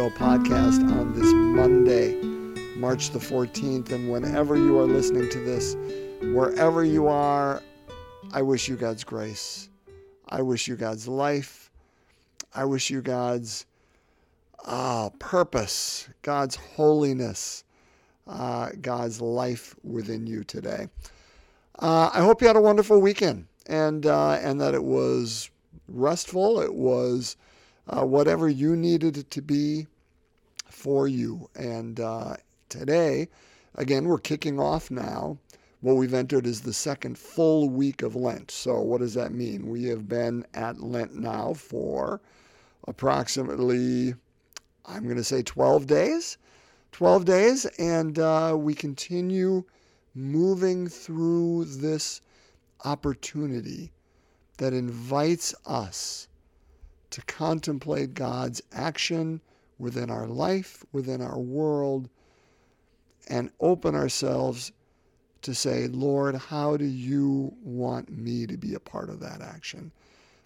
[0.00, 2.14] Joe podcast on this Monday,
[2.76, 3.92] March the 14th.
[3.92, 5.76] And whenever you are listening to this,
[6.32, 7.62] wherever you are,
[8.32, 9.68] I wish you God's grace.
[10.26, 11.70] I wish you God's life.
[12.54, 13.66] I wish you God's
[14.64, 17.64] uh, purpose, God's holiness,
[18.26, 20.88] uh, God's life within you today.
[21.78, 25.50] Uh, I hope you had a wonderful weekend and uh, and that it was
[25.88, 26.58] restful.
[26.58, 27.36] It was
[27.86, 29.86] uh, whatever you needed it to be
[30.70, 31.48] for you.
[31.54, 32.36] And uh,
[32.68, 33.28] today,
[33.74, 35.38] again, we're kicking off now.
[35.80, 38.50] What we've entered is the second full week of Lent.
[38.50, 39.68] So, what does that mean?
[39.68, 42.20] We have been at Lent now for
[42.86, 44.14] approximately,
[44.84, 46.36] I'm going to say 12 days.
[46.92, 49.64] 12 days, and uh, we continue
[50.14, 52.20] moving through this
[52.84, 53.92] opportunity
[54.58, 56.28] that invites us
[57.10, 59.40] to contemplate God's action
[59.80, 62.08] within our life, within our world,
[63.28, 64.72] and open ourselves
[65.42, 69.90] to say, Lord, how do you want me to be a part of that action?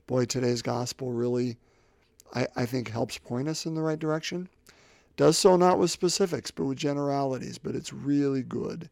[0.06, 1.56] Boy, today's gospel really,
[2.34, 4.48] I, I think, helps point us in the right direction.
[5.16, 8.88] Does so not with specifics, but with generalities, but it's really good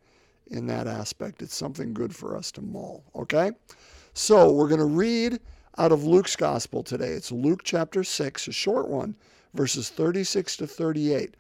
[0.48, 1.42] in that aspect.
[1.42, 3.52] It's something good for us to mull, okay?
[4.14, 5.40] So we're going to read
[5.78, 7.10] out of Luke's gospel today.
[7.10, 9.16] It's Luke chapter 6, a short one,
[9.54, 11.34] verses 36 to 38.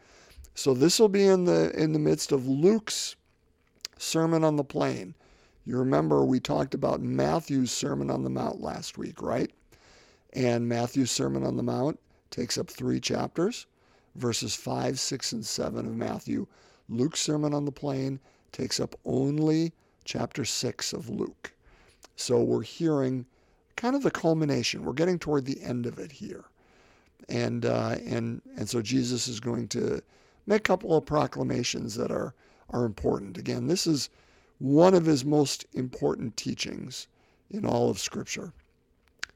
[0.54, 3.16] So this will be in the in the midst of Luke's
[3.98, 5.14] Sermon on the Plain.
[5.64, 9.50] You remember we talked about Matthew's Sermon on the Mount last week, right?
[10.32, 13.66] And Matthew's Sermon on the Mount takes up three chapters,
[14.16, 16.46] verses 5, 6, and 7 of Matthew.
[16.88, 18.18] Luke's Sermon on the Plain
[18.50, 19.72] takes up only
[20.04, 21.52] chapter 6 of Luke.
[22.16, 23.24] So we're hearing
[23.76, 24.84] kind of the culmination.
[24.84, 26.44] We're getting toward the end of it here.
[27.28, 30.02] And, uh, and, and so Jesus is going to
[30.46, 32.34] make a couple of proclamations that are,
[32.70, 33.38] are important.
[33.38, 34.10] Again, this is
[34.58, 37.08] one of his most important teachings
[37.50, 38.52] in all of Scripture.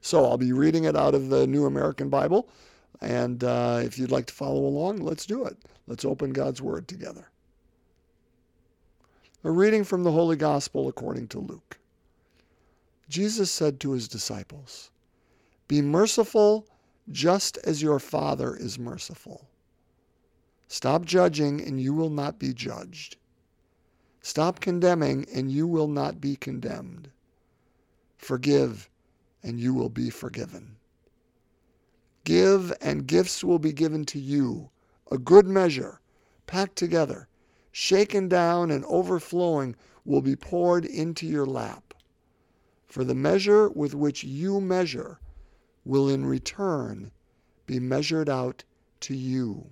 [0.01, 2.49] So I'll be reading it out of the New American Bible.
[3.01, 5.57] And uh, if you'd like to follow along, let's do it.
[5.87, 7.29] Let's open God's Word together.
[9.43, 11.77] A reading from the Holy Gospel according to Luke.
[13.07, 14.91] Jesus said to his disciples,
[15.67, 16.67] Be merciful
[17.11, 19.47] just as your Father is merciful.
[20.67, 23.15] Stop judging, and you will not be judged.
[24.21, 27.09] Stop condemning, and you will not be condemned.
[28.17, 28.89] Forgive,
[29.41, 30.75] and you will be forgiven.
[32.25, 34.69] Give, and gifts will be given to you,
[35.09, 36.01] a good measure,
[36.45, 37.29] packed together,
[37.71, 41.93] shaken down, and overflowing, will be poured into your lap.
[42.85, 45.21] For the measure with which you measure
[45.87, 47.11] will in return
[47.65, 48.63] be measured out
[48.99, 49.69] to you.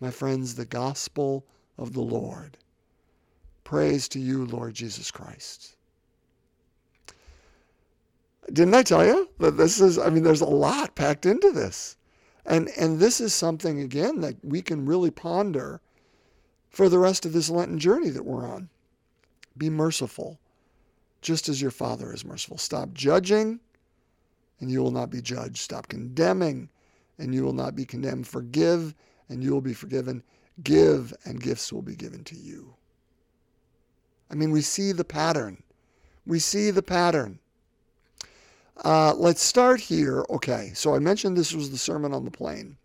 [0.00, 1.46] My friends, the gospel
[1.78, 2.58] of the Lord.
[3.62, 5.76] Praise to you, Lord Jesus Christ.
[8.52, 11.96] Didn't I tell you that this is, I mean, there's a lot packed into this.
[12.44, 15.80] And, and this is something, again, that we can really ponder
[16.68, 18.68] for the rest of this Lenten journey that we're on.
[19.56, 20.38] Be merciful
[21.22, 22.58] just as your Father is merciful.
[22.58, 23.60] Stop judging,
[24.64, 25.58] and you will not be judged.
[25.58, 26.70] Stop condemning,
[27.18, 28.26] and you will not be condemned.
[28.26, 28.94] Forgive,
[29.28, 30.22] and you will be forgiven.
[30.62, 32.74] Give, and gifts will be given to you.
[34.30, 35.62] I mean, we see the pattern.
[36.24, 37.40] We see the pattern.
[38.82, 40.24] Uh, let's start here.
[40.30, 42.78] Okay, so I mentioned this was the Sermon on the Plain.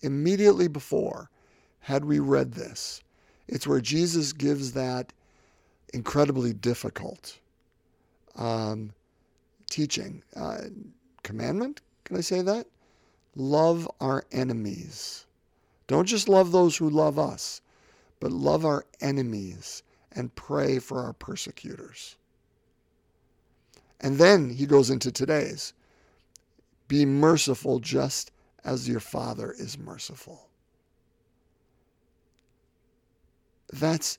[0.00, 1.30] Immediately before,
[1.78, 3.02] had we read this,
[3.46, 5.12] it's where Jesus gives that
[5.94, 7.38] incredibly difficult
[8.34, 8.90] um,
[9.68, 10.22] teaching.
[10.34, 10.62] Uh,
[11.22, 11.80] commandment?
[12.04, 12.66] Can I say that?
[13.34, 15.26] Love our enemies.
[15.86, 17.60] Don't just love those who love us,
[18.20, 19.82] but love our enemies
[20.12, 22.16] and pray for our persecutors.
[24.00, 25.72] And then he goes into today's
[26.88, 28.30] be merciful just
[28.64, 30.48] as your Father is merciful.
[33.72, 34.18] That's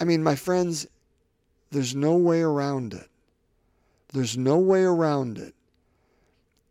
[0.00, 0.86] I mean, my friends,
[1.70, 3.08] there's no way around it.
[4.12, 5.54] There's no way around it.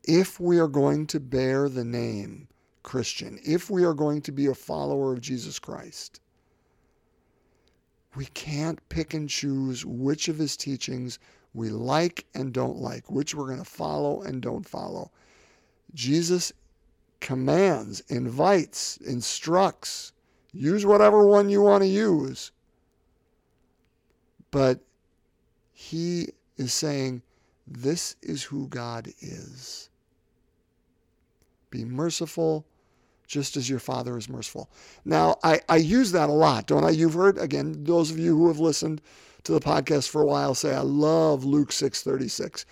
[0.04, 2.48] If we are going to bear the name
[2.84, 6.22] Christian, if we are going to be a follower of Jesus Christ,
[8.16, 11.20] we can't pick and choose which of his teachings
[11.54, 15.12] we like and don't like, which we're going to follow and don't follow.
[15.94, 16.54] Jesus
[17.20, 20.14] commands, invites, instructs.
[20.52, 22.52] Use whatever one you want to use.
[24.50, 24.82] But
[25.72, 27.22] he is saying,
[27.74, 29.90] This is who God is.
[31.70, 32.66] Be merciful,
[33.28, 34.70] just as your Father is merciful.
[35.06, 36.90] Now, I, I use that a lot, don't I?
[36.90, 39.02] You've heard, again, those of you who have listened
[39.44, 42.66] to the podcast for a while say, I love Luke 6.36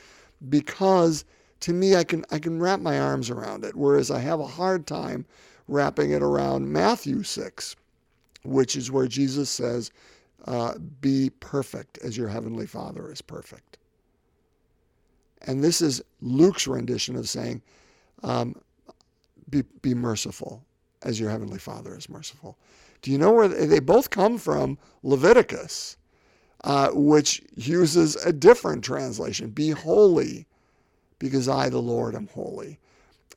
[0.49, 1.23] because
[1.61, 4.47] to me, I can, I can wrap my arms around it, whereas I have a
[4.47, 5.25] hard time
[5.69, 7.75] wrapping it around Matthew 6,
[8.43, 9.91] which is where Jesus says,
[10.45, 13.77] uh, Be perfect as your heavenly Father is perfect.
[15.41, 17.61] And this is Luke's rendition of saying,
[18.23, 18.55] um,
[19.49, 20.63] be, be merciful
[21.03, 22.57] as your heavenly Father is merciful.
[23.01, 24.77] Do you know where they, they both come from?
[25.03, 25.97] Leviticus,
[26.63, 30.45] uh, which uses a different translation Be holy
[31.17, 32.79] because I, the Lord, am holy.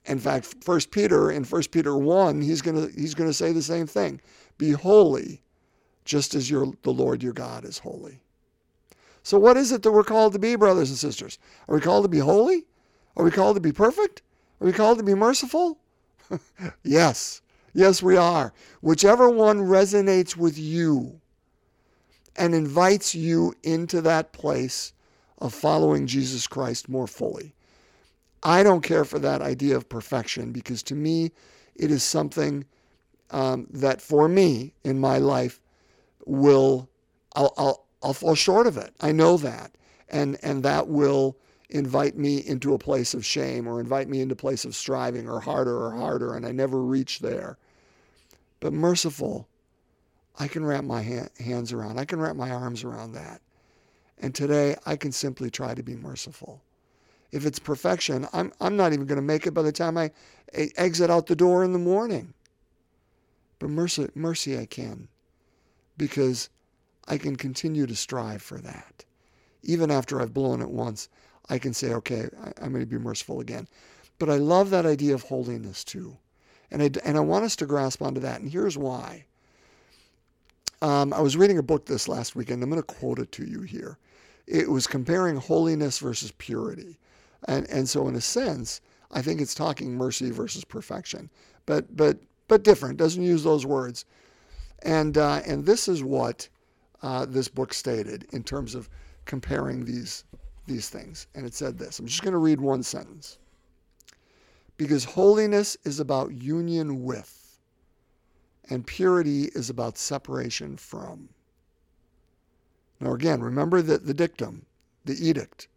[0.06, 3.86] In fact, First Peter in First Peter one, he's gonna he's gonna say the same
[3.86, 4.20] thing:
[4.58, 5.42] Be holy,
[6.04, 8.20] just as your the Lord your God is holy.
[9.22, 11.38] So, what is it that we're called to be, brothers and sisters?
[11.68, 12.66] Are we called to be holy?
[13.16, 14.22] Are we called to be perfect?
[14.60, 15.78] Are we called to be merciful?
[16.82, 17.40] yes,
[17.74, 18.52] yes, we are.
[18.80, 21.20] Whichever one resonates with you
[22.36, 24.92] and invites you into that place
[25.38, 27.54] of following Jesus Christ more fully.
[28.42, 31.30] I don't care for that idea of perfection because to me,
[31.76, 32.64] it is something
[33.30, 35.60] um, that for me in my life
[36.26, 36.88] will,
[37.34, 38.94] I'll, I'll, I'll fall short of it.
[39.00, 39.72] I know that.
[40.08, 41.36] And, and that will
[41.70, 45.28] invite me into a place of shame or invite me into a place of striving
[45.28, 47.56] or harder or harder, and I never reach there.
[48.60, 49.48] But merciful,
[50.38, 53.40] I can wrap my ha- hands around, I can wrap my arms around that.
[54.18, 56.62] And today, I can simply try to be merciful.
[57.32, 60.12] If it's perfection, I'm, I'm not even going to make it by the time I
[60.54, 62.34] exit out the door in the morning.
[63.58, 65.08] But mercy, mercy I can,
[65.96, 66.50] because
[67.08, 69.04] I can continue to strive for that.
[69.62, 71.08] Even after I've blown it once,
[71.48, 73.68] I can say, okay, I, am going to be merciful again.
[74.18, 76.16] But I love that idea of holiness too.
[76.70, 78.40] And I, and I want us to grasp onto that.
[78.40, 79.26] And here's why.
[80.80, 82.62] Um, I was reading a book this last weekend.
[82.62, 83.98] I'm going to quote it to you here.
[84.46, 86.98] It was comparing holiness versus purity.
[87.46, 91.30] And, and so, in a sense, I think it's talking mercy versus perfection,
[91.66, 92.18] but, but,
[92.48, 94.04] but different, doesn't use those words.
[94.82, 96.48] And, uh, and this is what
[97.02, 98.88] uh, this book stated in terms of
[99.24, 100.24] comparing these
[100.66, 101.26] these things.
[101.34, 103.38] And it said this I'm just going to read one sentence.
[104.76, 107.58] Because holiness is about union with,
[108.70, 111.28] and purity is about separation from.
[112.98, 114.64] Now, again, remember that the dictum,
[115.04, 115.68] the edict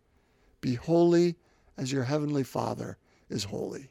[0.61, 1.35] be holy
[1.77, 2.97] as your heavenly Father
[3.29, 3.89] is holy.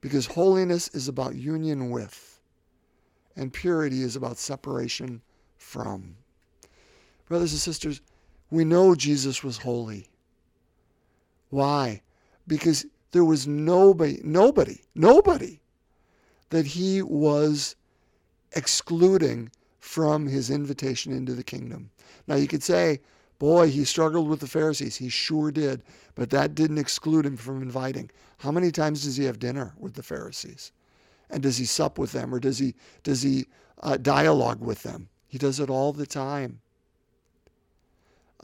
[0.00, 2.40] Because holiness is about union with,
[3.34, 5.22] and purity is about separation
[5.56, 6.16] from.
[7.28, 8.00] Brothers and sisters,
[8.50, 10.08] we know Jesus was holy.
[11.50, 12.02] Why?
[12.46, 15.60] Because there was nobody, nobody, nobody
[16.50, 17.76] that he was
[18.52, 19.50] excluding
[19.80, 21.90] from his invitation into the kingdom.
[22.26, 23.00] Now you could say,
[23.38, 24.96] boy, he struggled with the Pharisees.
[24.96, 25.82] He sure did.
[26.14, 28.10] But that didn't exclude him from inviting.
[28.38, 30.72] How many times does he have dinner with the Pharisees?
[31.30, 33.46] And does he sup with them or does he, does he
[33.82, 35.08] uh, dialogue with them?
[35.36, 36.62] He does it all the time.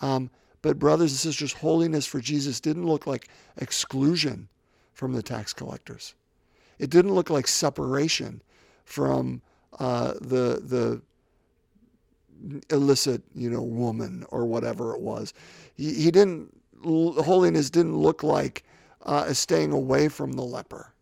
[0.03, 0.29] Um,
[0.61, 4.47] but, brothers and sisters, holiness for Jesus didn't look like exclusion
[4.93, 6.15] from the tax collectors.
[6.79, 8.43] It didn't look like separation
[8.85, 9.41] from
[9.79, 11.01] uh, the the
[12.69, 15.33] illicit, you know, woman or whatever it was.
[15.75, 16.55] He, he didn't.
[16.85, 18.65] Holiness didn't look like
[19.07, 20.93] uh, staying away from the leper.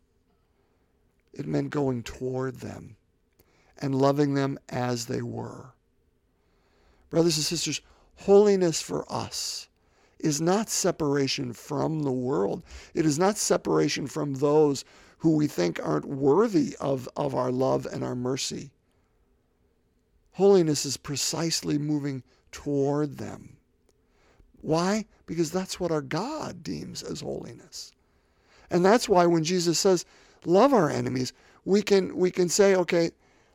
[1.33, 2.95] It meant going toward them
[3.81, 5.73] and loving them as they were.
[7.11, 7.81] Brothers and sisters,
[8.25, 9.67] Holiness for us
[10.19, 12.61] is not separation from the world.
[12.93, 14.85] It is not separation from those
[15.17, 18.69] who we think aren't worthy of, of our love and our mercy.
[20.33, 23.57] Holiness is precisely moving toward them.
[24.61, 25.05] Why?
[25.25, 27.91] Because that's what our God deems as holiness.
[28.69, 30.05] And that's why when Jesus says,
[30.45, 31.33] love our enemies,
[31.65, 33.09] we can, we can say, okay,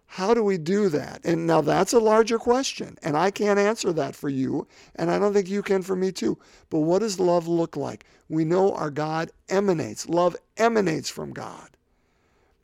[0.06, 1.20] how do we do that?
[1.24, 5.18] And now that's a larger question, and I can't answer that for you, and I
[5.18, 6.38] don't think you can for me too.
[6.70, 8.06] But what does love look like?
[8.28, 11.70] We know our God emanates, love emanates from God.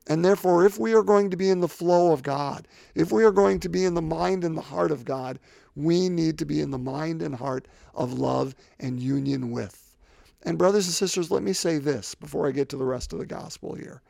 [0.07, 3.25] And therefore, if we are going to be in the flow of God, if we
[3.25, 5.39] are going to be in the mind and the heart of God,
[5.77, 9.97] we need to be in the mind and heart of love and union with.
[10.43, 13.21] And, brothers and sisters, let me say this before I get to the rest of
[13.21, 14.03] the gospel here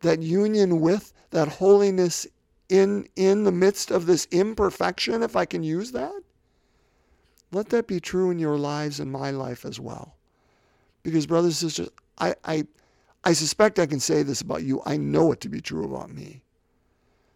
[0.00, 2.26] that union with, that holiness
[2.72, 6.22] in, in the midst of this imperfection, if I can use that?
[7.50, 10.16] Let that be true in your lives and my life as well.
[11.02, 12.64] Because, brothers and sisters, I, I,
[13.24, 14.80] I suspect I can say this about you.
[14.86, 16.44] I know it to be true about me.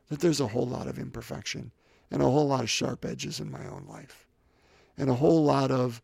[0.08, 1.70] That there's a whole lot of imperfection
[2.10, 4.26] and a whole lot of sharp edges in my own life.
[4.96, 6.00] And a whole lot of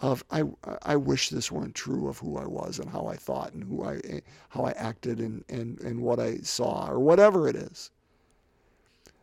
[0.00, 0.44] of I
[0.82, 3.82] I wish this weren't true of who I was and how I thought and who
[3.82, 7.90] I how I acted and and, and what I saw or whatever it is.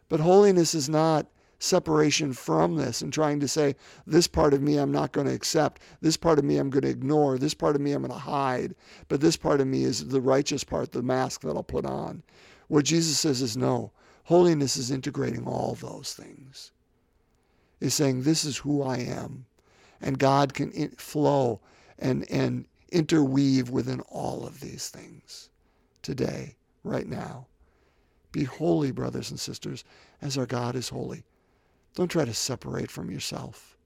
[0.10, 1.28] But holiness is not
[1.60, 5.34] separation from this and trying to say, this part of me I'm not going to
[5.34, 8.12] accept, this part of me I'm going to ignore, this part of me I'm going
[8.12, 8.76] to hide,
[9.08, 12.24] but this part of me is the righteous part, the mask that I'll put on.
[12.68, 13.92] What Jesus says is no.
[14.26, 16.72] Holiness is integrating all those things.
[17.80, 19.46] Is saying, this is who I am.
[20.02, 21.62] And God can flow
[22.00, 25.50] and, and interweave within all of these things
[26.02, 27.48] today, right now.
[28.36, 29.86] Be holy, brothers and sisters,
[30.22, 31.24] as our God is holy.
[31.94, 33.78] Don't try to separate from yourself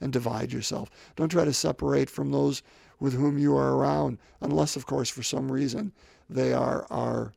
[0.00, 0.88] and divide yourself.
[1.16, 2.62] Don't try to separate from those
[3.00, 5.90] with whom you are around, unless, of course, for some reason
[6.30, 7.32] they are are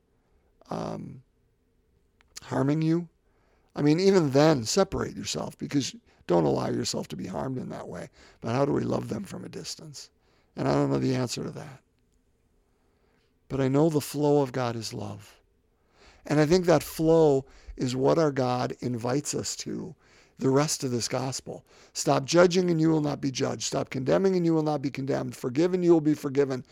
[0.69, 1.23] um,
[2.43, 3.09] harming you.
[3.75, 5.95] I mean, even then, separate yourself because
[6.27, 8.11] don't allow yourself to be harmed in that way.
[8.41, 10.11] But how do we love them from a distance?
[10.55, 11.81] And I don't know the answer to that.
[13.49, 15.41] But I know the flow of God is love.
[16.25, 17.45] And I think that flow
[17.77, 19.95] is what our God invites us to
[20.39, 21.63] the rest of this gospel.
[21.93, 23.63] Stop judging and you will not be judged.
[23.63, 25.35] Stop condemning and you will not be condemned.
[25.35, 26.65] Forgive and you will be forgiven.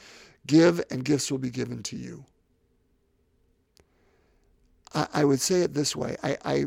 [0.48, 2.26] Give and gifts will be given to you.
[4.94, 6.66] I, I would say it this way I, I,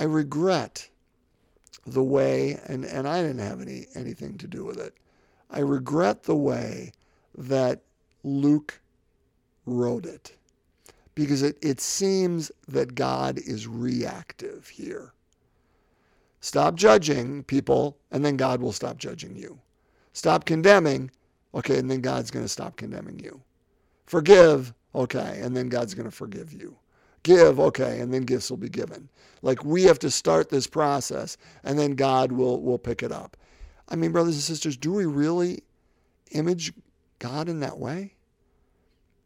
[0.00, 0.88] I regret
[1.86, 4.94] the way, and, and I didn't have any anything to do with it.
[5.50, 6.92] I regret the way
[7.36, 7.82] that
[8.22, 8.80] Luke
[9.66, 10.34] wrote it
[11.14, 15.12] because it, it seems that God is reactive here.
[16.40, 19.58] Stop judging people, and then God will stop judging you.
[20.12, 21.10] Stop condemning,
[21.54, 23.40] okay, and then God's going to stop condemning you.
[24.06, 26.76] Forgive, okay, and then God's going to forgive you.
[27.22, 29.08] Give, okay, and then gifts will be given.
[29.40, 33.36] Like we have to start this process, and then God will, will pick it up.
[33.88, 35.62] I mean, brothers and sisters, do we really
[36.32, 36.72] image
[37.18, 38.14] God in that way?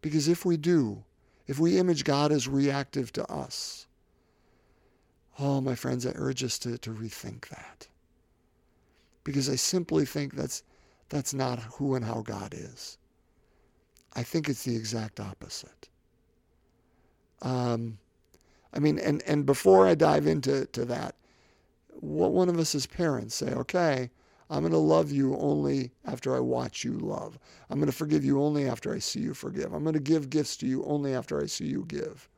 [0.01, 1.03] Because if we do,
[1.49, 3.87] if we image God as reactive to us,
[5.39, 7.89] oh, my friends, I urge us to, to rethink that.
[9.25, 10.63] Because I simply think that's,
[11.09, 12.99] that's not who and how God is.
[14.15, 15.89] I think it's the exact opposite.
[17.41, 17.99] Um,
[18.75, 21.15] I mean, and, and before I dive into to that,
[22.01, 24.11] what one of us as parents say, okay,
[24.51, 27.39] I'm going to love you only after I watch you love.
[27.69, 29.75] I'm going to forgive you only after I see you forgive.
[29.75, 32.29] I'm going to give gifts to you only after I see you give.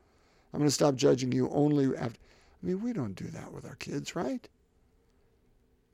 [0.53, 2.19] I'm going to stop judging you only after.
[2.61, 4.47] I mean, we don't do that with our kids, right?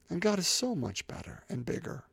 [0.10, 2.04] And God is so much better and bigger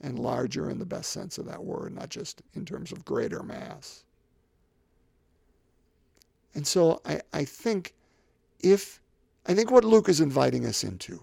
[0.00, 3.42] and larger in the best sense of that word, not just in terms of greater
[3.42, 4.04] mass.
[6.54, 7.94] And so I, I think
[8.60, 9.00] if,
[9.46, 11.22] I think what Luke is inviting us into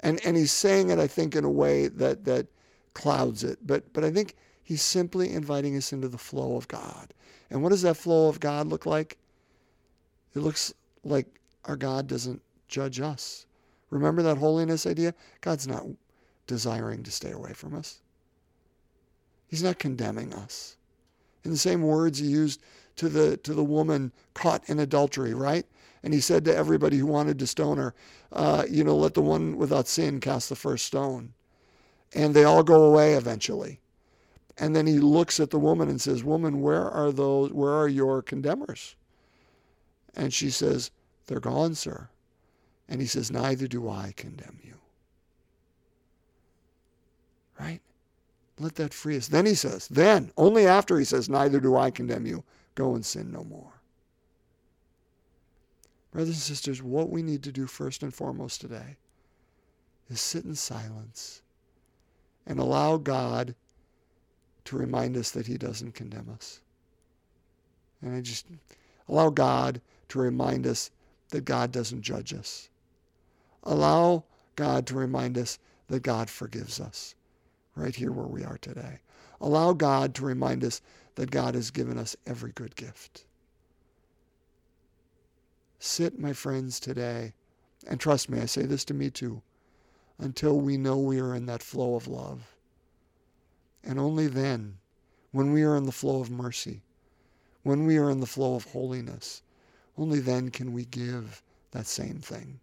[0.00, 2.46] and and he's saying it, I think, in a way that that
[2.94, 3.58] clouds it.
[3.66, 7.12] But but I think he's simply inviting us into the flow of God.
[7.50, 9.18] And what does that flow of God look like?
[10.34, 10.72] It looks
[11.04, 11.26] like
[11.64, 13.46] our God doesn't judge us.
[13.90, 15.14] Remember that holiness idea?
[15.40, 15.84] God's not
[16.46, 18.00] desiring to stay away from us.
[19.48, 20.76] He's not condemning us.
[21.44, 22.62] In the same words he used
[22.96, 25.66] to the to the woman caught in adultery, right?
[26.02, 27.94] And he said to everybody who wanted to stone her,
[28.32, 31.34] uh, you know, let the one without sin cast the first stone.
[32.14, 33.80] And they all go away eventually.
[34.58, 37.88] And then he looks at the woman and says, Woman, where are those where are
[37.88, 38.96] your condemners?
[40.14, 40.90] And she says,
[41.26, 42.08] They're gone, sir.
[42.88, 44.74] And he says, Neither do I condemn you.
[47.58, 47.80] Right?
[48.58, 49.28] Let that free us.
[49.28, 53.04] Then he says, then, only after he says, Neither do I condemn you, go and
[53.04, 53.79] sin no more.
[56.10, 58.96] Brothers and sisters, what we need to do first and foremost today
[60.08, 61.42] is sit in silence
[62.46, 63.54] and allow God
[64.64, 66.60] to remind us that He doesn't condemn us.
[68.02, 68.46] And I just
[69.08, 70.90] allow God to remind us
[71.30, 72.68] that God doesn't judge us.
[73.62, 74.24] Allow
[74.56, 77.14] God to remind us that God forgives us
[77.76, 78.98] right here where we are today.
[79.40, 80.80] Allow God to remind us
[81.14, 83.24] that God has given us every good gift.
[85.82, 87.32] Sit, my friends, today,
[87.88, 89.40] and trust me, I say this to me too,
[90.18, 92.54] until we know we are in that flow of love.
[93.82, 94.76] And only then,
[95.32, 96.82] when we are in the flow of mercy,
[97.62, 99.40] when we are in the flow of holiness,
[99.96, 102.60] only then can we give that same thing.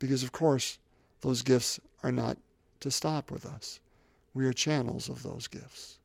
[0.00, 0.78] Because, of course,
[1.20, 2.38] those gifts are not
[2.80, 3.78] to stop with us.
[4.34, 5.98] We are channels of those gifts.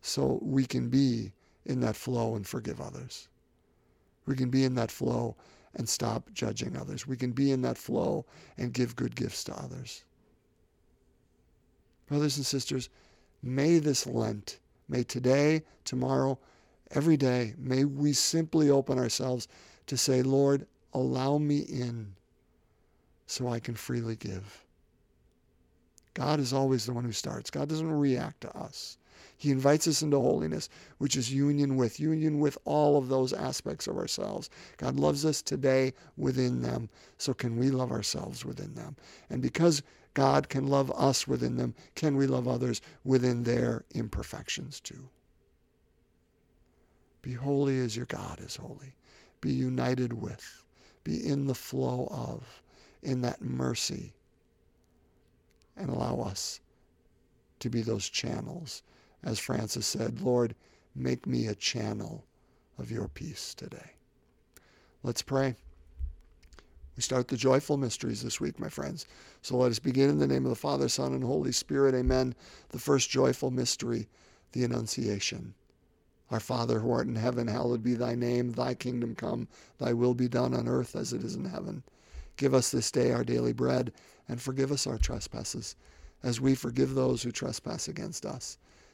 [0.00, 1.32] So we can be
[1.66, 3.28] in that flow and forgive others.
[4.26, 5.36] We can be in that flow
[5.74, 7.06] and stop judging others.
[7.06, 8.24] We can be in that flow
[8.56, 10.04] and give good gifts to others.
[12.06, 12.90] Brothers and sisters,
[13.42, 16.38] may this Lent, may today, tomorrow,
[16.90, 19.48] every day, may we simply open ourselves
[19.86, 22.14] to say, Lord, allow me in
[23.26, 24.64] so I can freely give.
[26.12, 27.50] God is always the one who starts.
[27.50, 28.98] God doesn't react to us.
[29.36, 30.68] He invites us into holiness,
[30.98, 34.50] which is union with, union with all of those aspects of ourselves.
[34.76, 36.88] God loves us today within them.
[37.18, 38.96] So can we love ourselves within them?
[39.30, 39.82] And because
[40.14, 45.08] God can love us within them, can we love others within their imperfections too?
[47.22, 48.94] Be holy as your God is holy.
[49.40, 50.64] Be united with.
[51.04, 52.62] Be in the flow of,
[53.02, 54.12] in that mercy.
[55.76, 56.60] And allow us
[57.60, 58.82] to be those channels
[59.24, 60.54] as Francis said, Lord,
[60.94, 62.24] make me a channel
[62.78, 63.92] of your peace today.
[65.02, 65.56] Let's pray.
[66.96, 69.06] We start the joyful mysteries this week, my friends.
[69.42, 71.94] So let us begin in the name of the Father, Son, and Holy Spirit.
[71.94, 72.34] Amen.
[72.68, 74.08] The first joyful mystery,
[74.52, 75.54] the Annunciation.
[76.30, 78.52] Our Father who art in heaven, hallowed be thy name.
[78.52, 81.82] Thy kingdom come, thy will be done on earth as it is in heaven.
[82.36, 83.92] Give us this day our daily bread,
[84.28, 85.76] and forgive us our trespasses,
[86.22, 88.58] as we forgive those who trespass against us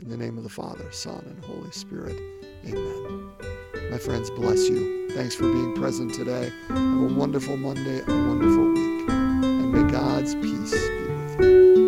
[0.00, 2.16] In the name of the Father, Son, and Holy Spirit.
[2.64, 3.30] Amen.
[3.90, 5.10] My friends, bless you.
[5.10, 6.52] Thanks for being present today.
[6.68, 9.08] Have a wonderful Monday, a wonderful week.
[9.10, 11.87] And may God's peace be with you.